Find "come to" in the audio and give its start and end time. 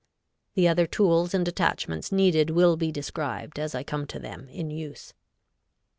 3.83-4.17